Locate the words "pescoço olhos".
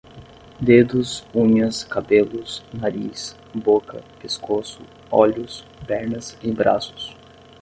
4.19-5.63